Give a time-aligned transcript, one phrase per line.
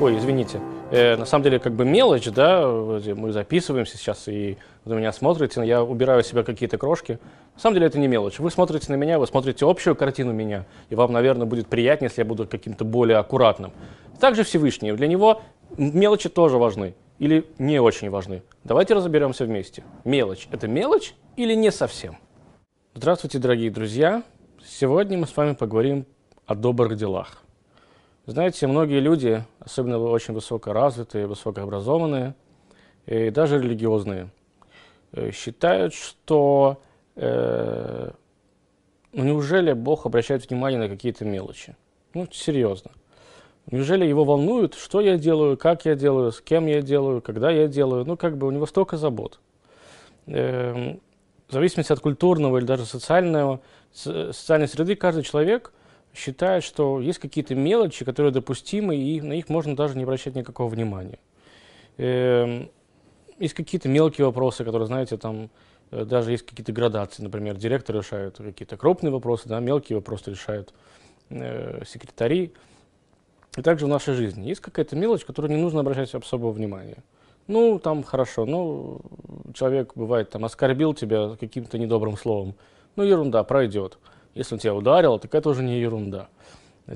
[0.00, 0.60] Ой, извините.
[0.90, 5.64] Э, на самом деле, как бы мелочь, да, мы записываемся сейчас, и вы меня смотрите,
[5.64, 7.18] я убираю себя какие-то крошки.
[7.54, 8.38] На самом деле это не мелочь.
[8.38, 12.22] Вы смотрите на меня, вы смотрите общую картину меня, и вам, наверное, будет приятнее, если
[12.22, 13.72] я буду каким-то более аккуратным.
[14.18, 14.92] Также Всевышний.
[14.92, 15.42] Для него
[15.76, 18.42] мелочи тоже важны или не очень важны.
[18.64, 19.84] Давайте разберемся вместе.
[20.04, 22.16] Мелочь– это мелочь или не совсем?
[22.94, 24.22] Здравствуйте, дорогие друзья.
[24.64, 26.06] Сегодня мы с вами поговорим
[26.52, 27.42] о добрых делах.
[28.26, 32.34] Знаете, многие люди, особенно очень высокоразвитые, высокообразованные
[33.06, 34.28] и даже религиозные,
[35.12, 36.80] э, считают, что
[37.16, 38.10] э,
[39.12, 41.74] ну неужели Бог обращает внимание на какие-то мелочи?
[42.14, 42.92] Ну, серьезно.
[43.70, 47.66] Неужели его волнует, что я делаю, как я делаю, с кем я делаю, когда я
[47.66, 48.04] делаю?
[48.04, 49.40] Ну, как бы у него столько забот.
[50.26, 50.96] Э,
[51.48, 53.60] в зависимости от культурного или даже социального,
[53.92, 55.72] социальной среды, каждый человек–
[56.14, 60.68] считает, что есть какие-то мелочи, которые допустимы, и на них можно даже не обращать никакого
[60.68, 61.18] внимания.
[61.96, 62.70] Эм,
[63.38, 65.50] есть какие-то мелкие вопросы, которые, знаете, там
[65.90, 70.72] э, даже есть какие-то градации, например, директор решает какие-то крупные вопросы, да, мелкие вопросы решают
[71.30, 72.52] э, секретари.
[73.56, 77.02] И также в нашей жизни есть какая-то мелочь, которую не нужно обращать особого внимания.
[77.48, 79.00] Ну, там хорошо, ну,
[79.52, 82.54] человек бывает там оскорбил тебя каким-то недобрым словом.
[82.96, 83.98] Ну, ерунда, пройдет.
[84.34, 86.28] Если он тебя ударил, так это уже не ерунда.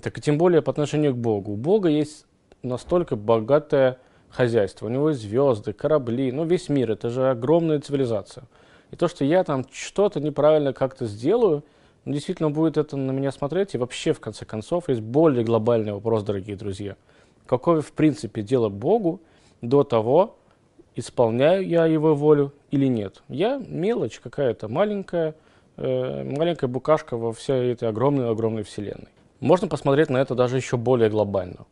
[0.02, 1.52] Так и тем более по отношению к Богу.
[1.52, 2.26] У Бога есть
[2.62, 3.98] настолько богатое
[4.30, 4.86] хозяйство.
[4.86, 6.90] У него есть звезды, корабли, ну весь мир.
[6.90, 8.44] Это же огромная цивилизация.
[8.90, 11.64] И то, что я там что-то неправильно как-то сделаю,
[12.04, 13.74] ну, действительно будет это на меня смотреть.
[13.74, 16.96] И вообще, в конце концов, есть более глобальный вопрос, дорогие друзья.
[17.46, 19.20] Какое, в принципе, дело Богу
[19.60, 20.36] до того,
[20.94, 23.22] исполняю я его волю или нет.
[23.28, 25.34] Я мелочь какая-то маленькая,
[25.76, 29.08] маленькая букашка во всей этой огромной-огромной вселенной.
[29.40, 31.66] Можно посмотреть на это даже еще более глобально.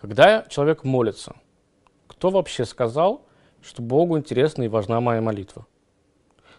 [0.00, 1.34] Когда человек молится,
[2.06, 3.22] кто вообще сказал,
[3.62, 5.66] что Богу интересна и важна моя молитва?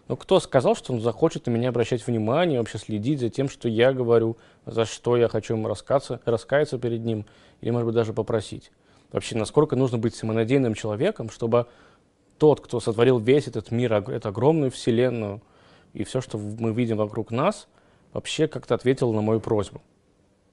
[0.08, 3.68] Но кто сказал, что он захочет на меня обращать внимание, вообще следить за тем, что
[3.68, 7.26] я говорю, за что я хочу ему раскаться, раскаяться перед ним,
[7.60, 8.70] или, может быть, даже попросить?
[9.10, 11.66] Вообще, насколько нужно быть самонадеянным человеком, чтобы
[12.38, 15.40] тот, кто сотворил весь этот мир, эту огромную вселенную,
[15.92, 17.68] и все, что мы видим вокруг нас,
[18.12, 19.82] вообще как-то ответил на мою просьбу.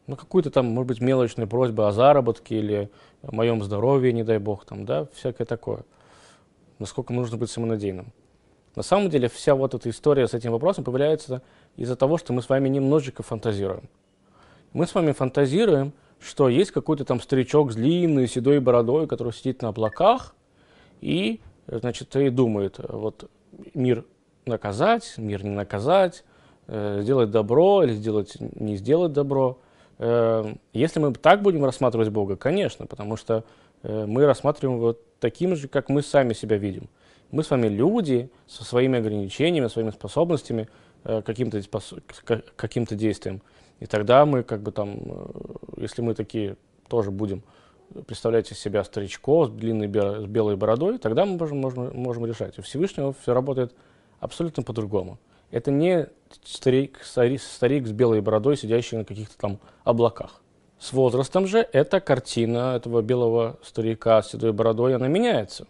[0.08, 2.90] Ну, какую-то там, может быть, мелочную просьбу о заработке или
[3.22, 5.86] о моем здоровье, не дай бог, там, да, всякое такое.
[6.80, 8.12] Насколько нужно быть самонадеянным.
[8.76, 11.42] На самом деле, вся вот эта история с этим вопросом появляется
[11.78, 13.88] из-за того, что мы с вами немножечко фантазируем.
[14.74, 19.62] Мы с вами фантазируем, что есть какой-то там старичок с длинной седой бородой, который сидит
[19.62, 20.36] на облаках
[21.02, 23.30] и, значит, и думает, вот
[23.74, 24.04] мир
[24.46, 26.24] наказать, мир не наказать,
[26.68, 29.59] э, сделать добро или сделать, не сделать добро.
[30.00, 33.44] Э, если мы так будем рассматривать Бога, конечно, потому что
[33.84, 36.90] э, мы рассматриваем его таким же, как мы сами себя видим.
[37.32, 40.68] Мы с вами люди со своими ограничениями, своими способностями,
[41.03, 41.62] каким-то
[42.56, 43.42] каким действием.
[43.80, 45.00] И тогда мы как бы там,
[45.78, 47.42] если мы такие тоже будем
[48.06, 52.58] представлять из себя старичков с длинной белой бородой, тогда мы можем, можем, можем решать.
[52.59, 53.74] У Всевышнего все работает
[54.23, 55.19] абсолютно по-другому.
[55.51, 56.07] Это не
[56.44, 60.41] старик, старик, с белой бородой, сидящий на каких-то там облаках.
[60.79, 65.67] С возрастом же эта картина этого белого старика с седой бородой, она меняется.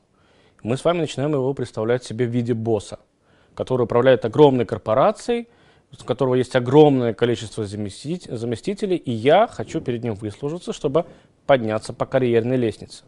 [0.61, 2.99] Мы с вами начинаем его представлять себе в виде босса,
[3.55, 5.47] который управляет огромной корпорацией,
[5.91, 11.05] у которого есть огромное количество заместителей, и я хочу перед ним выслужиться, чтобы
[11.45, 13.03] подняться по карьерной лестнице.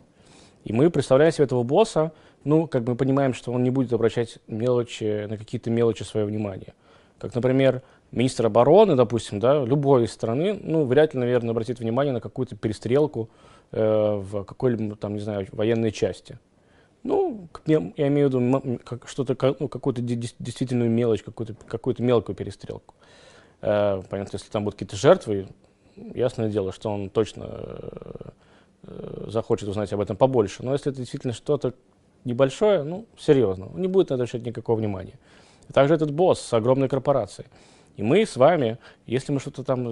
[0.63, 2.11] И мы представляем себе этого босса
[2.45, 6.73] ну, как мы понимаем, что он не будет обращать мелочи, на какие-то мелочи свое внимание.
[7.17, 12.21] Как, например, министр обороны, допустим, да, любой страны, ну, вряд ли, наверное, обратит внимание на
[12.21, 13.29] какую-то перестрелку
[13.71, 16.39] э, в какой-либо, там, не знаю, военной части.
[17.03, 22.93] Ну, я, имею в виду как, что-то, ну, какую-то действительную мелочь, какую-то какую мелкую перестрелку.
[23.61, 25.47] Э, понятно, если там будут какие-то жертвы,
[25.95, 28.29] ясное дело, что он точно э,
[28.83, 30.63] э захочет узнать об этом побольше.
[30.63, 31.73] Но если это действительно что-то
[32.25, 35.17] небольшое, ну, серьезно, он не будет на это обращать никакого внимания.
[35.73, 37.47] Также этот босс с огромной корпорацией.
[37.97, 39.83] И мы с вами, если мы что-то там,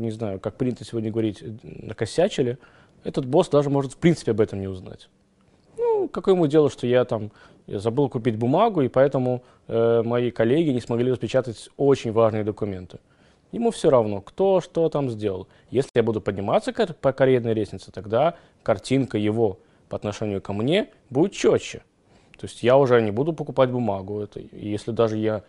[0.00, 2.58] не знаю, как принято сегодня говорить, накосячили,
[3.04, 5.08] этот босс даже может в принципе об этом не узнать.
[5.76, 7.30] Ну, какое ему дело, что я там
[7.66, 12.98] я забыл купить бумагу, и поэтому э, мои коллеги не смогли распечатать очень важные документы.
[13.52, 15.46] Ему все равно, кто что там сделал.
[15.70, 19.58] Если я буду подниматься по карьерной лестнице, тогда картинка его
[19.90, 21.82] по отношению ко мне будет четче.
[22.38, 24.20] То есть я уже не буду покупать бумагу.
[24.20, 25.42] Это, если даже я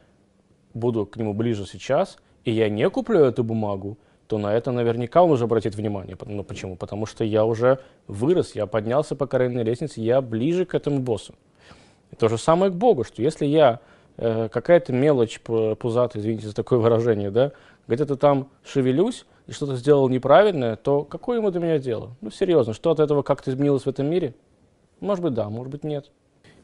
[0.73, 3.97] буду к нему ближе сейчас, и я не куплю эту бумагу,
[4.27, 6.17] то на это наверняка он уже обратит внимание.
[6.25, 6.75] Ну почему?
[6.75, 11.35] Потому что я уже вырос, я поднялся по карьерной лестнице, я ближе к этому боссу.
[12.11, 13.79] И то же самое к Богу, что если я
[14.17, 17.51] э, какая-то мелочь пузатая, извините за такое выражение, да,
[17.87, 22.15] где-то там шевелюсь и что-то сделал неправильное, то какое ему до меня дело?
[22.21, 24.33] Ну серьезно, что от этого как-то изменилось в этом мире?
[25.01, 26.09] Может быть да, может быть нет.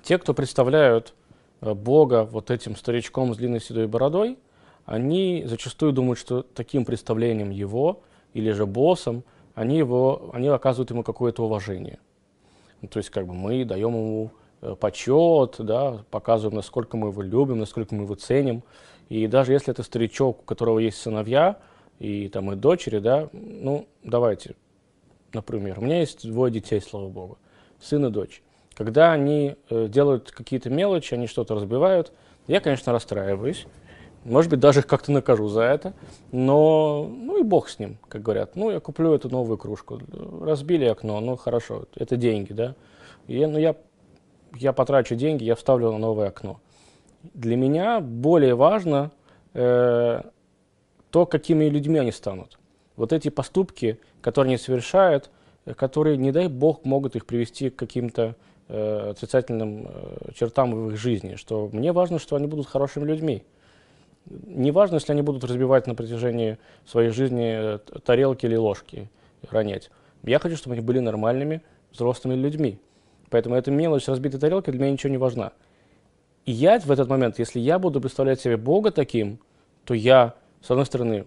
[0.04, 1.14] Те, кто представляют
[1.60, 4.38] э, Бога вот этим старичком с длинной седой бородой,
[4.86, 8.04] они зачастую думают, что таким представлением его
[8.34, 12.00] или же боссом они, его, они оказывают ему какое-то уважение.
[12.82, 14.32] Ну, то есть как бы мы даем ему
[14.62, 18.64] э, почет, да, показываем, насколько мы его любим, насколько мы его ценим.
[19.10, 21.58] И даже если это старичок, у которого есть сыновья
[22.00, 24.56] и там и дочери, да, ну давайте,
[25.34, 27.38] например, у меня есть двое детей, слава богу,
[27.82, 28.42] сын и дочь.
[28.76, 32.12] Когда они э, делают какие-то мелочи, они что-то разбивают,
[32.48, 33.66] я, конечно, расстраиваюсь.
[34.24, 35.94] Может быть, даже как-то накажу за это.
[36.32, 38.56] Но, ну и бог с ним, как говорят.
[38.56, 40.00] Ну, я куплю эту новую кружку.
[40.42, 42.76] Разбили окно, ну хорошо, это деньги, да.
[43.28, 43.76] И, ну, я,
[44.56, 46.60] я потрачу деньги, я вставлю на новое окно.
[47.34, 49.12] Для меня более важно
[49.54, 50.22] э,
[51.18, 52.60] то, какими людьми они станут.
[52.96, 55.32] Вот эти поступки, которые они совершают,
[55.66, 58.36] э, которые, не дай бог, могут их привести к каким-то
[58.68, 61.34] э, отрицательным э, чертам в их жизни.
[61.34, 63.44] Что мне важно, что они будут хорошими людьми.
[64.28, 69.10] Неважно, если они будут разбивать на протяжении своей жизни э, тарелки или ложки,
[69.50, 69.90] ронять.
[70.22, 72.78] Я хочу, чтобы они были нормальными, взрослыми людьми.
[73.32, 75.52] Поэтому эта мелочь разбитой тарелки для меня ничего не важна.
[76.46, 79.40] И я в этот момент, если я буду представлять себе Бога таким,
[79.84, 80.36] то я,
[80.68, 81.26] с одной стороны,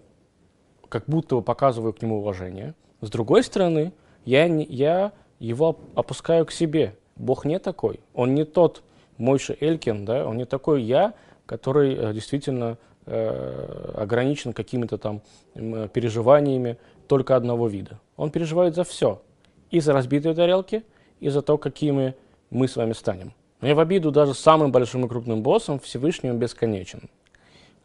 [0.87, 3.93] как будто бы показываю к нему уважение, с другой стороны,
[4.25, 6.95] я, не, я его опускаю к себе.
[7.15, 7.99] Бог не такой.
[8.13, 8.83] Он не тот
[9.17, 11.13] Мойша Элькин, да, он не такой я,
[11.45, 12.77] который э, действительно
[13.07, 15.21] Э, ограничен какими-то там
[15.55, 16.77] переживаниями
[17.07, 17.99] только одного вида.
[18.15, 19.23] Он переживает за все.
[19.71, 20.83] И за разбитые тарелки,
[21.19, 22.13] и за то, какими
[22.51, 23.33] мы с вами станем.
[23.59, 27.09] Мне в обиду даже самым большим и крупным боссом Всевышний он бесконечен.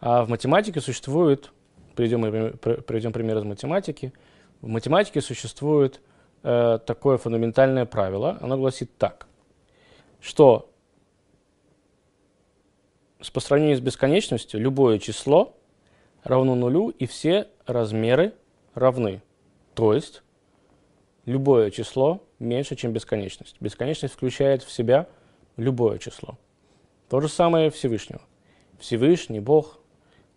[0.01, 1.53] А в математике существует,
[1.95, 2.23] приведем,
[2.83, 4.13] приведем пример из математики,
[4.61, 6.01] в математике существует
[6.43, 9.27] э, такое фундаментальное правило, оно гласит так,
[10.21, 10.71] что
[13.33, 15.55] по сравнению с бесконечностью любое число
[16.23, 18.35] равно нулю и все размеры
[18.75, 19.23] равны.
[19.75, 20.23] То есть
[21.25, 23.57] любое число меньше, чем бесконечность.
[23.61, 25.09] Бесконечность включает в себя
[25.57, 26.39] любое число.
[27.09, 28.23] То же самое Всевышнего.
[28.79, 29.79] Всевышний Бог,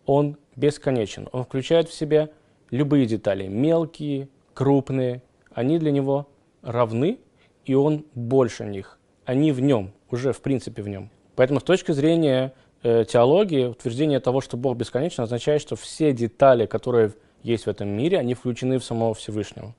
[0.09, 1.29] Он бесконечен.
[1.33, 2.29] Он включает в себя
[2.71, 5.21] любые детали, мелкие, крупные.
[5.51, 6.27] Они для Него
[6.63, 7.19] равны,
[7.63, 8.97] и Он больше них.
[9.25, 11.11] Они в Нем, уже в принципе в Нем.
[11.35, 16.65] Поэтому с точки зрения э, теологии утверждение того, что Бог бесконечен, означает, что все детали,
[16.65, 17.13] которые
[17.43, 19.75] есть в этом мире, они включены в самого Всевышнего.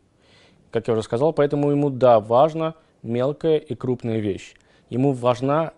[0.70, 4.54] Как я уже сказал, поэтому ему, да, важна мелкая и крупная вещь.
[4.90, 5.72] Ему важна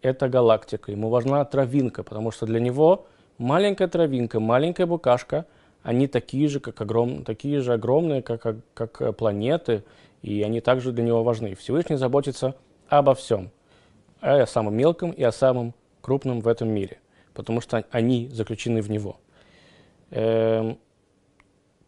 [0.00, 3.06] эта галактика, ему важна травинка, потому что для него
[3.38, 5.46] маленькая травинка, маленькая букашка,
[5.82, 9.84] они такие же, как огром, такие же огромные, как, как планеты,
[10.22, 11.54] и они также для него важны.
[11.54, 12.54] Всевышний заботится
[12.88, 13.50] обо всем,
[14.20, 17.00] о самом мелком и о самом крупным в этом мире,
[17.34, 19.18] потому что они заключены в него.
[20.10, 20.78] Эм,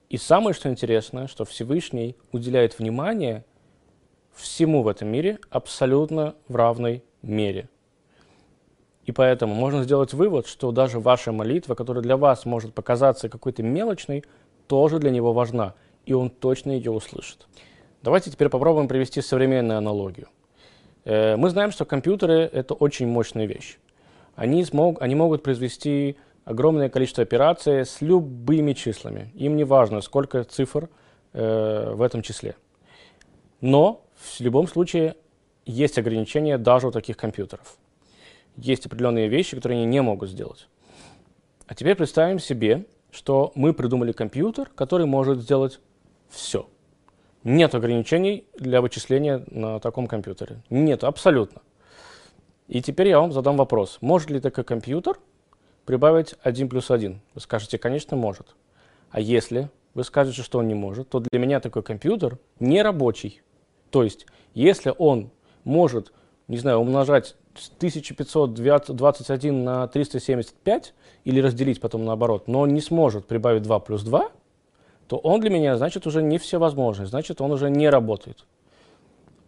[0.09, 3.45] и самое, что интересно, что Всевышний уделяет внимание
[4.35, 7.69] всему в этом мире абсолютно в равной мере.
[9.05, 13.63] И поэтому можно сделать вывод, что даже ваша молитва, которая для вас может показаться какой-то
[13.63, 14.25] мелочной,
[14.67, 15.75] тоже для него важна,
[16.07, 17.47] и он точно ее услышит.
[18.03, 20.29] Давайте теперь попробуем привести современную аналогию.
[21.05, 23.79] Э, мы знаем, что компьютеры– это очень мощная вещь
[24.37, 29.31] они, смог, они могут произвести огромное количество операций с любыми числами.
[29.35, 30.89] Им не важно, сколько цифр
[31.33, 32.57] э, в этом числе.
[33.61, 35.17] Но в любом случае
[35.65, 37.77] есть ограничения даже у таких компьютеров.
[38.57, 40.69] Есть определенные вещи, которые они не могут сделать.
[41.67, 45.81] А теперь представим себе, что мы придумали компьютер, который может сделать
[46.29, 46.69] все.
[47.43, 50.63] Нет ограничений для вычисления на таком компьютере.
[50.71, 51.63] Нет, абсолютно.
[52.69, 53.99] И теперь я вам задам вопрос.
[54.01, 55.19] Может ли такой компьютер
[55.85, 57.21] прибавить 1 плюс 1?
[57.35, 58.55] Вы скажете, конечно, может.
[59.11, 63.43] А если вы скажете, что он не может, то для меня такой компьютер не рабочий.
[63.91, 65.31] То есть, если он
[65.63, 66.13] может,
[66.49, 67.37] не знаю, умножать
[67.79, 74.31] 1521 на 375 или разделить потом наоборот, но не сможет прибавить 2 плюс 2,
[75.09, 78.45] то он для меня, значит, уже не всевозможный, значит, он уже не работает.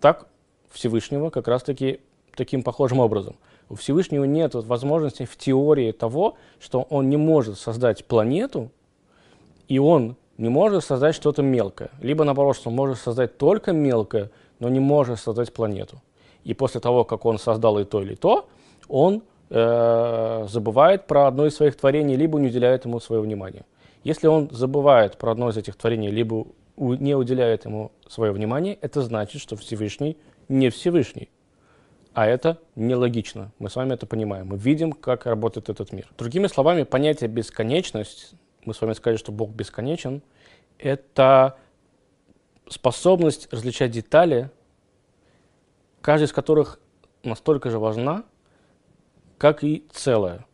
[0.01, 0.27] Так
[0.71, 2.01] Всевышнего как раз-таки
[2.35, 3.37] таким похожим образом.
[3.69, 8.71] У Всевышнего нет возможности в теории того, что он не может создать планету,
[9.69, 11.91] и он не может создать что-то мелкое.
[12.01, 16.01] Либо наоборот, что он может создать только мелкое, но не может создать планету.
[16.47, 18.49] И после того, как он создал и то, или то,
[18.89, 23.65] он э, забывает про одно из своих творений, либо не уделяет ему своего внимания.
[24.05, 28.79] Если он забывает про одно из этих творений, либо у, не уделяет ему свое внимание,
[28.81, 30.17] это значит, что Всевышний
[30.49, 31.31] не Всевышний.
[32.15, 33.51] А это нелогично.
[33.59, 34.47] Мы с вами это понимаем.
[34.47, 36.09] Мы видим, как работает этот мир.
[36.17, 38.35] Другими словами, понятие бесконечность,
[38.65, 40.23] мы с вами сказали, что Бог бесконечен,
[40.79, 41.57] это
[42.69, 44.51] способность различать детали,
[46.07, 46.81] каждая из которых
[47.23, 48.25] настолько же важна,
[49.37, 50.47] как и целое.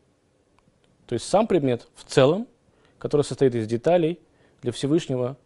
[1.06, 2.48] То есть сам предмет в целом,
[2.98, 4.18] который состоит из деталей,
[4.62, 5.36] для Всевышнего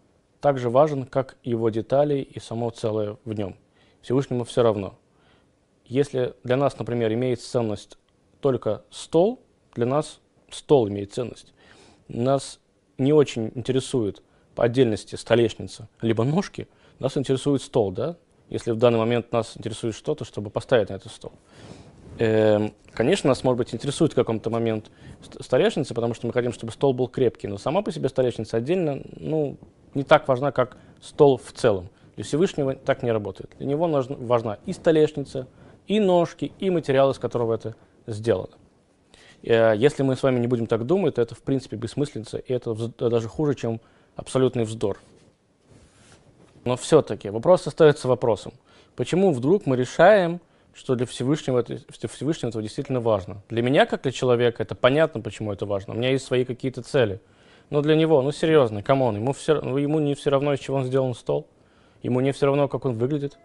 [0.41, 3.57] так же важен, как его детали и само целое в нем.
[4.01, 4.99] Всевышнему все равно–
[5.89, 7.97] если для нас, например, имеет ценность
[8.41, 9.41] только стол,
[9.75, 10.21] для нас
[10.51, 11.53] стол имеет ценность.
[12.09, 12.59] Нас
[12.99, 14.23] не очень интересует
[14.55, 18.17] по отдельности столешница, либо ножки, нас интересует стол, да?
[18.49, 21.33] Если в данный момент нас интересует что-то, чтобы поставить на этот стол.
[22.19, 24.91] Эм, конечно, нас, может быть, интересует в каком-то момент
[25.41, 29.03] столешница, потому что мы хотим, чтобы стол был крепкий, но сама по себе столешница отдельно,
[29.17, 29.57] ну,
[29.95, 31.89] не так важна, как стол в целом.
[32.15, 33.51] Для Всевышнего так не работает.
[33.59, 35.47] Для него важна и столешница,
[35.87, 37.77] и ножки, и материал, из которого это
[38.07, 38.55] сделано.
[39.43, 42.53] Э, если мы с вами не будем так думать, то это в принципе бессмыслица, и
[42.53, 43.81] это даже хуже, чем
[44.15, 44.99] абсолютный вздор.
[46.67, 48.53] Но все-таки вопрос остается вопросом.
[48.97, 50.41] Почему вдруг мы решаем,
[50.75, 53.41] что для Всевышнего, это, для Всевышнего это действительно важно?
[53.49, 55.95] Для меня, как для человека, это понятно, почему это важно.
[55.95, 57.21] У меня есть свои какие-то цели.
[57.71, 60.79] Но для него, ну серьезно, come on, ему, все, ему не все равно, из чего
[60.79, 61.47] он сделан стол.
[62.03, 63.39] Ему не все равно, как он выглядит.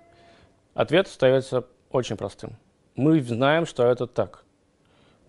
[0.73, 2.57] Ответ остается очень простым.
[2.95, 4.43] Мы знаем, что это так.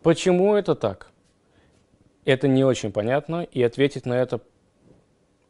[0.03, 1.11] Почему это так?
[2.25, 4.41] Это не очень понятно, и ответить на это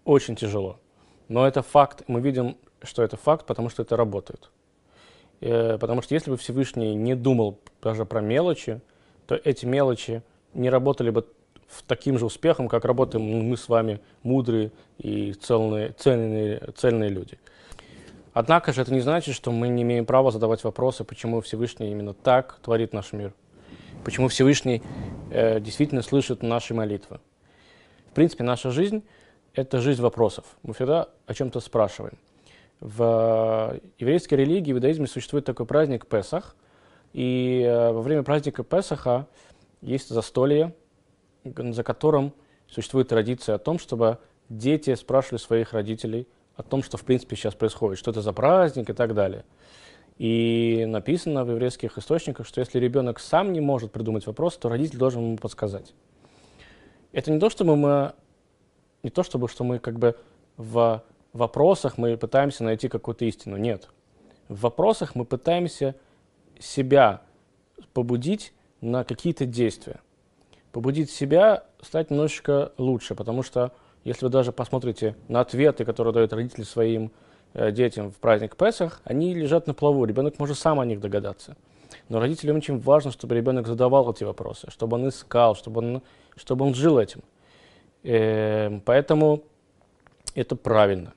[0.04, 0.80] очень тяжело.
[1.28, 2.04] Но это факт.
[2.08, 4.50] Мы видим, что это факт, потому что это работает.
[5.40, 8.80] Э, потому что если бы Всевышний не думал даже про мелочи,
[9.26, 10.22] то эти мелочи
[10.54, 11.26] не работали бы
[11.66, 17.38] в таким же успехом, как работаем мы с вами, мудрые и цельные, цельные, цельные люди.
[18.34, 22.14] Однако же это не значит, что мы не имеем права задавать вопросы, почему Всевышний именно
[22.14, 23.32] так творит наш мир,
[24.04, 24.82] почему Всевышний
[25.30, 27.20] э, действительно слышит наши молитвы.
[28.10, 29.02] В принципе, наша жизнь–
[29.54, 30.44] это жизнь вопросов.
[30.62, 32.18] Мы всегда о чем-то спрашиваем.
[32.80, 36.56] В еврейской религии, в иудаизме существует такой праздник Песах,
[37.12, 39.26] и э, во время праздника Песаха
[39.80, 40.74] есть застолье,
[41.44, 42.32] за которым
[42.68, 44.18] существует традиция о том, чтобы
[44.48, 48.90] дети спрашивали своих родителей– о том, что в принципе сейчас происходит, что это за праздник
[48.90, 49.44] и так далее.
[50.18, 54.98] И написано в еврейских источниках, что если ребенок сам не может придумать вопрос, то родитель
[54.98, 55.94] должен ему подсказать.
[57.12, 58.12] Это не то, чтобы мы,
[59.02, 60.16] не то, чтобы что мы как бы
[60.56, 63.56] в вопросах мы пытаемся найти какую-то истину.
[63.56, 63.88] Нет.
[64.48, 65.94] В вопросах мы пытаемся
[66.58, 67.22] себя
[67.92, 70.00] побудить на какие-то действия.
[70.72, 73.72] Побудить себя стать немножечко лучше, потому что
[74.04, 77.12] если вы даже посмотрите на ответы, которые дают родители своим
[77.54, 80.04] э, детям в праздник Песах, они лежат на плаву.
[80.04, 81.56] Ребенок может сам о них догадаться.
[82.08, 86.02] Но родителям очень важно, чтобы ребенок задавал эти вопросы, чтобы он искал, чтобы он,
[86.36, 87.22] чтобы он жил этим.
[88.02, 89.42] Э, поэтому
[90.34, 91.14] это правильно.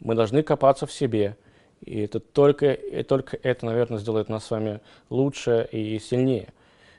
[0.00, 1.36] Мы должны копаться в себе.
[1.84, 6.48] И это только, и только это, наверное, сделает нас с вами лучше и сильнее.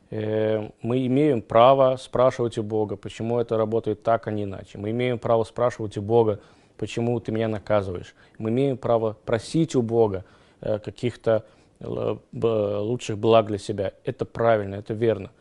[0.10, 4.78] Э, мы имеем право спрашивать у Бога, почему это работает так, а не иначе.
[4.78, 6.40] Мы имеем право спрашивать у Бога,
[6.78, 8.14] почему ты меня наказываешь.
[8.38, 10.26] Мы имеем право просить у Бога
[10.62, 11.46] э, каких-то
[11.80, 13.94] э, лучших благ для себя.
[14.04, 15.32] Это правильно, это верно.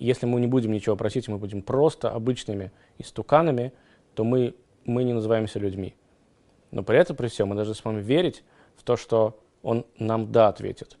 [0.00, 3.72] Если мы не будем ничего просить, мы будем просто обычными истуканами,
[4.14, 4.54] то мы,
[4.86, 5.94] мы не называемся людьми.
[6.70, 8.42] Но при этом, при всем, мы должны с вами верить
[8.76, 10.96] в то, что Он нам да ответит.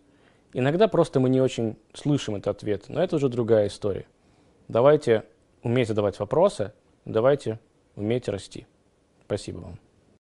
[0.52, 4.06] Иногда просто мы не очень слышим этот ответ, но это уже другая история.
[4.68, 5.24] Давайте
[5.62, 6.74] уметь задавать вопросы,
[7.06, 7.58] давайте
[7.96, 8.66] уметь расти.
[9.24, 9.89] Спасибо вам.